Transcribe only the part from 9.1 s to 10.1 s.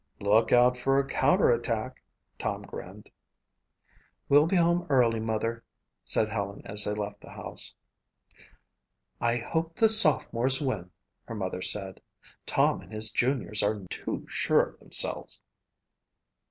"I hope the